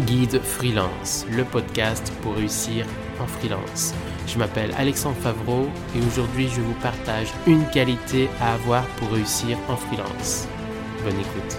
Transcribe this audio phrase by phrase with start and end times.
[0.00, 2.84] Guide Freelance, le podcast pour réussir
[3.20, 3.94] en freelance.
[4.26, 9.56] Je m'appelle Alexandre Favreau et aujourd'hui je vous partage une qualité à avoir pour réussir
[9.68, 10.48] en freelance.
[11.04, 11.58] Bonne écoute.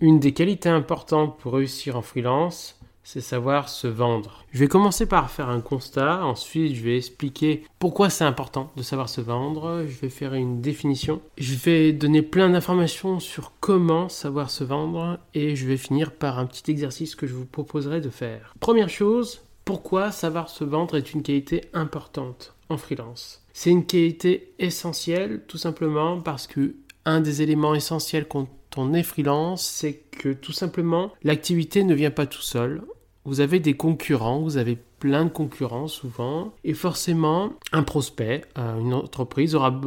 [0.00, 2.79] Une des qualités importantes pour réussir en freelance,
[3.12, 4.44] c'est savoir se vendre.
[4.52, 8.84] Je vais commencer par faire un constat, ensuite je vais expliquer pourquoi c'est important de
[8.84, 14.08] savoir se vendre, je vais faire une définition, je vais donner plein d'informations sur comment
[14.08, 18.00] savoir se vendre et je vais finir par un petit exercice que je vous proposerai
[18.00, 18.54] de faire.
[18.60, 23.44] Première chose, pourquoi savoir se vendre est une qualité importante en freelance?
[23.52, 28.46] C'est une qualité essentielle tout simplement parce que un des éléments essentiels quand
[28.76, 32.82] on est freelance, c'est que tout simplement l'activité ne vient pas tout seul
[33.24, 38.94] vous avez des concurrents, vous avez plein de concurrents souvent, et forcément, un prospect, une
[38.94, 39.80] entreprise aura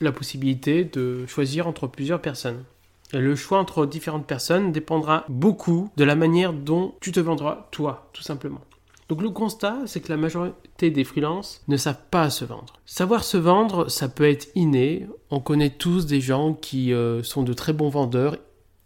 [0.00, 2.64] la possibilité de choisir entre plusieurs personnes.
[3.12, 7.68] Et le choix entre différentes personnes dépendra beaucoup de la manière dont tu te vendras
[7.70, 8.60] toi, tout simplement.
[9.08, 12.74] Donc le constat, c'est que la majorité des freelances ne savent pas se vendre.
[12.86, 15.06] Savoir se vendre, ça peut être inné.
[15.30, 18.38] On connaît tous des gens qui euh, sont de très bons vendeurs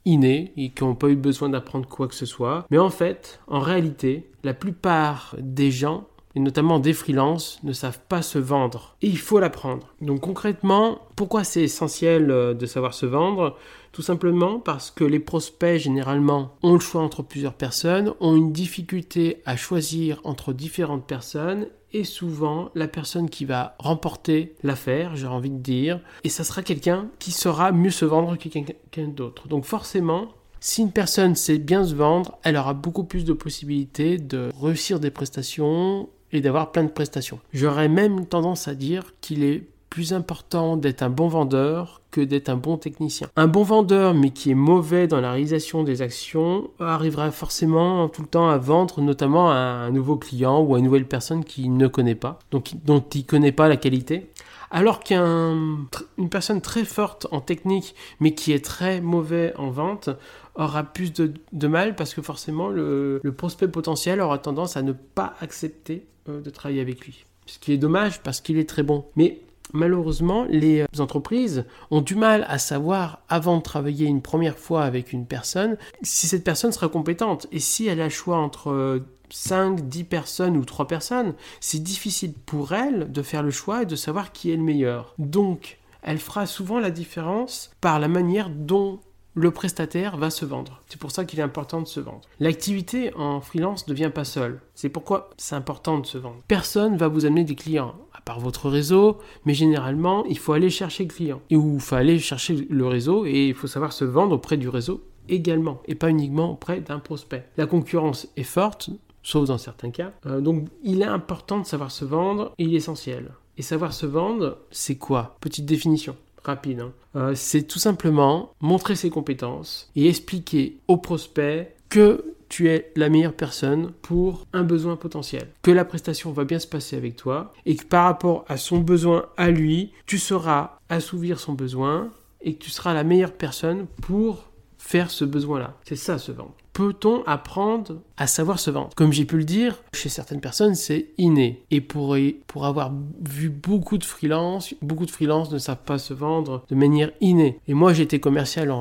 [0.04, 2.66] innés et qui n'ont pas eu besoin d'apprendre quoi que ce soit.
[2.70, 6.06] Mais en fait, en réalité, la plupart des gens
[6.38, 8.96] et notamment des freelances, ne savent pas se vendre.
[9.02, 9.94] Et il faut l'apprendre.
[10.00, 13.56] Donc concrètement, pourquoi c'est essentiel euh, de savoir se vendre?
[13.90, 18.52] Tout simplement parce que les prospects, généralement, ont le choix entre plusieurs personnes, ont une
[18.52, 25.26] difficulté à choisir entre différentes personnes et souvent la personne qui va remporter l'affaire, j'ai
[25.26, 29.48] envie de dire, et ça sera quelqu'un qui saura mieux se vendre que quelqu'un d'autre.
[29.48, 30.28] Donc forcément,
[30.60, 35.00] si une personne sait bien se vendre, elle aura beaucoup plus de possibilités de réussir
[35.00, 37.40] des prestations et d'avoir plein de prestations.
[37.52, 42.48] J'aurais même tendance à dire qu'il est plus important d'être un bon vendeur que d'être
[42.48, 43.28] un bon technicien.
[43.36, 48.22] Un bon vendeur mais qui est mauvais dans la réalisation des actions arrivera forcément tout
[48.22, 51.76] le temps à vendre notamment à un nouveau client ou à une nouvelle personne qu'il
[51.76, 54.30] ne connaît pas, donc dont il ne connaît pas la qualité.
[54.70, 55.86] Alors qu'une
[56.30, 60.10] personne très forte en technique mais qui est très mauvais en vente
[60.54, 64.92] aura plus de, mal parce que forcément le, le prospect potentiel aura tendance à ne
[64.92, 67.24] pas accepter euh, de travailler avec lui.
[67.46, 69.06] Ce qui est dommage parce qu'il est très bon.
[69.16, 69.40] Mais
[69.72, 74.84] malheureusement, les euh, entreprises ont du mal à savoir, avant de travailler une première fois
[74.84, 77.46] avec une personne, si cette personne sera compétente.
[77.52, 81.82] Et si elle a le choix entre 5, euh, 10 personnes ou 3 personnes, c'est
[81.82, 85.14] difficile pour elle de faire le choix et de savoir qui est le meilleur.
[85.18, 89.00] Donc, elle fera souvent la différence par la manière dont
[89.38, 90.82] le prestataire va se vendre.
[90.88, 92.22] C'est pour ça qu'il est important de se vendre.
[92.40, 94.60] L'activité en freelance ne vient pas seule.
[94.74, 96.42] C'est pourquoi c'est important de se vendre.
[96.48, 100.70] Personne va vous amener des clients, à part votre réseau, mais généralement, il faut aller
[100.70, 101.40] chercher le client.
[101.50, 105.04] Il faut aller chercher le réseau et il faut savoir se vendre auprès du réseau
[105.28, 107.46] également, et pas uniquement auprès d'un prospect.
[107.58, 108.90] La concurrence est forte,
[109.22, 110.12] sauf dans certains cas.
[110.26, 113.30] Euh, donc il est important de savoir se vendre, il est essentiel.
[113.58, 115.36] Et savoir se vendre, c'est quoi?
[115.40, 116.16] Petite définition
[116.48, 116.92] Hein.
[117.16, 123.10] Euh, c'est tout simplement montrer ses compétences et expliquer au prospect que tu es la
[123.10, 127.52] meilleure personne pour un besoin potentiel, que la prestation va bien se passer avec toi
[127.66, 132.08] et que par rapport à son besoin à lui, tu sauras assouvir son besoin
[132.40, 134.48] et que tu seras la meilleure personne pour
[134.78, 135.76] faire ce besoin-là.
[135.84, 138.90] C'est ça se vendre peut-on apprendre à savoir se vendre?
[138.94, 141.64] Comme j'ai pu le dire, chez certaines personnes, c'est inné.
[141.72, 142.16] Et pour,
[142.46, 146.76] pour avoir vu beaucoup de freelance, beaucoup de freelance ne savent pas se vendre de
[146.76, 147.58] manière innée.
[147.66, 148.72] Et moi, j'étais commercial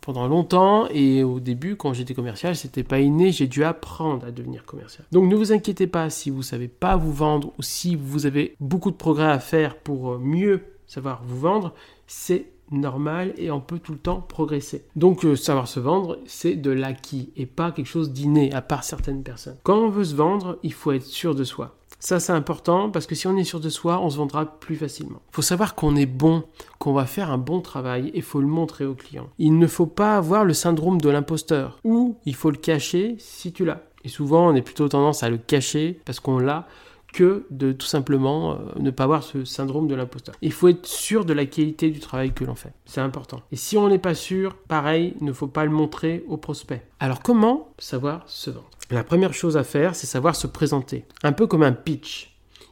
[0.00, 4.30] pendant longtemps, et au début, quand j'étais commercial, c'était pas inné, j'ai dû apprendre à
[4.30, 5.04] devenir commercial.
[5.12, 8.56] Donc ne vous inquiétez pas si vous savez pas vous vendre ou si vous avez
[8.60, 11.74] beaucoup de progrès à faire pour mieux savoir vous vendre,
[12.06, 14.84] c'est normal et on peut tout le temps progresser.
[14.96, 18.84] Donc euh, savoir se vendre, c'est de l'acquis et pas quelque chose d'inné à part
[18.84, 19.56] certaines personnes.
[19.62, 21.76] Quand on veut se vendre, il faut être sûr de soi.
[22.02, 24.76] Ça, c'est important parce que si on est sûr de soi, on se vendra plus
[24.76, 25.20] facilement.
[25.32, 26.44] Il faut savoir qu'on est bon,
[26.78, 29.28] qu'on va faire un bon travail et il faut le montrer au client.
[29.38, 33.52] Il ne faut pas avoir le syndrome de l'imposteur ou il faut le cacher si
[33.52, 33.82] tu l'as.
[34.02, 36.66] Et souvent, on est plutôt tendance à le cacher parce qu'on l'a
[37.12, 40.34] que de tout simplement euh, ne pas avoir ce syndrome de l'imposteur.
[40.42, 42.72] Il faut être sûr de la qualité du travail que l'on fait.
[42.84, 43.42] C'est important.
[43.52, 46.86] Et si on n'est pas sûr, pareil, il ne faut pas le montrer au prospect.
[46.98, 48.70] Alors comment savoir se vendre?
[48.90, 51.04] La première chose à faire, c'est savoir se présenter.
[51.22, 52.30] Un peu comme un pitch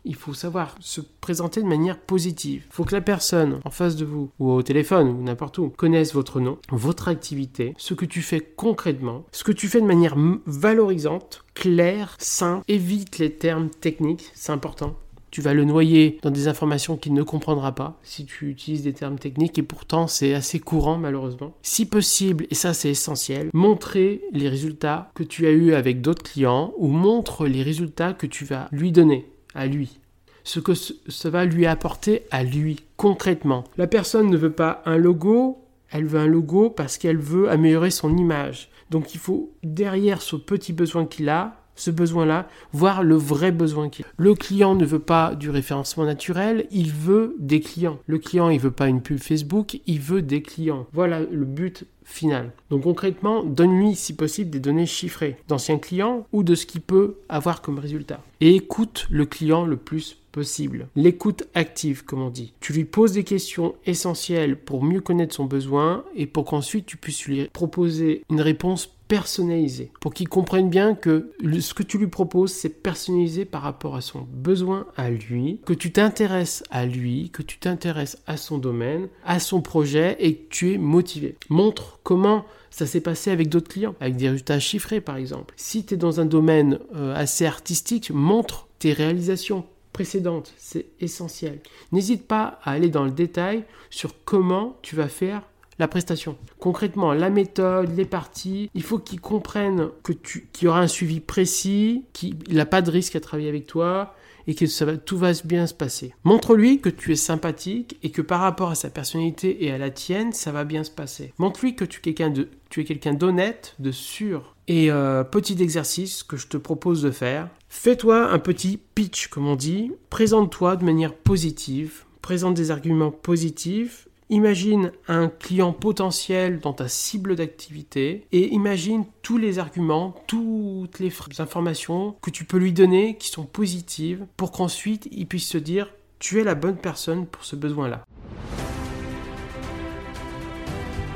[0.09, 2.65] il faut savoir se présenter de manière positive.
[2.67, 5.69] Il faut que la personne en face de vous, ou au téléphone, ou n'importe où,
[5.69, 9.87] connaisse votre nom, votre activité, ce que tu fais concrètement, ce que tu fais de
[9.87, 10.17] manière
[10.47, 12.65] valorisante, claire, simple.
[12.69, 14.97] Évite les termes techniques, c'est important.
[15.31, 18.95] tu vas le noyer dans des informations qu'il ne comprendra pas si tu utilises des
[18.95, 21.55] termes techniques et pourtant c'est assez courant malheureusement.
[21.63, 26.23] Si possible, et ça c'est essentiel, montrer les résultats que tu as eu avec d'autres
[26.23, 29.27] clients ou montre les résultats que tu vas lui donner
[29.59, 29.99] à lui.
[30.45, 33.65] Ce que ça va lui apporter à lui concrètement.
[33.77, 37.91] La personne ne veut pas un logo, elle veut un logo parce qu'elle veut améliorer
[37.91, 38.71] son image.
[38.91, 43.89] Donc il faut derrière ce petit besoin qu'il a, ce besoin-là, voir le vrai besoin
[43.89, 44.09] qu'il a.
[44.17, 47.99] Le client ne veut pas du référencement naturel, il veut des clients.
[48.07, 50.87] Le client, il veut pas une pub Facebook, il veut des clients.
[50.93, 52.53] Voilà le but final.
[52.71, 57.17] Donc concrètement, donne-lui si possible des données chiffrées d'anciens clients ou de ce qu'il peut
[57.29, 58.23] avoir comme résultat.
[58.41, 60.89] Et écoute le client le plus possible.
[60.97, 62.55] L'écoute active, comme on dit.
[62.61, 66.97] Tu lui poses des questions essentielles pour mieux connaître son besoin et pour qu'ensuite tu
[66.97, 72.07] puisses lui proposer une réponse personnalisé, pour qu'il comprenne bien que ce que tu lui
[72.07, 77.31] proposes, c'est personnalisé par rapport à son besoin à lui, que tu t'intéresses à lui,
[77.31, 81.37] que tu t'intéresses à son domaine, à son projet et que tu es motivé.
[81.49, 85.55] Montre comment ça s'est passé avec d'autres clients, avec des résultats chiffrés par exemple.
[85.57, 91.61] Si tu es dans un domaine euh, assez artistique, montre tes réalisations précédentes, c'est essentiel.
[91.93, 95.43] N'hésite pas à aller dans le détail sur comment tu vas faire
[95.79, 96.37] la prestation.
[96.59, 100.89] Concrètement, la méthode, les parties, il faut qu'il comprenne que tu, qu'il y aura un
[100.89, 104.15] suivi précis, qu'il n'a pas de risque à travailler avec toi
[104.49, 106.15] et que va, tout va bien se passer.
[106.25, 109.91] Montre-lui que tu es sympathique et que par rapport à sa personnalité et à la
[109.91, 111.35] tienne, ça va bien se passer.
[111.39, 114.57] Montre-lui que tu es quelqu'un de, tu es quelqu'un d'honnête, de sûr.
[114.67, 117.49] Et euh, petit exercice que je te propose de faire.
[117.69, 119.93] Fais-toi un petit pitch, comme on dit.
[120.09, 122.05] Présente-toi de manière positive.
[122.23, 129.39] Présente des arguments positifs Imagine un client potentiel dans ta cible d'activité et imagine tous
[129.39, 135.09] les arguments, toutes les informations que tu peux lui donner qui sont positives pour qu'ensuite
[135.13, 138.05] il puisse se dire tu es la bonne personne pour ce besoin-là.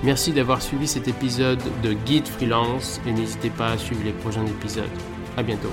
[0.03, 4.47] Merci d'avoir suivi cet épisode de Guide Freelance et n'hésitez pas à suivre les prochains
[4.47, 4.85] épisodes.
[5.37, 5.71] À bientôt.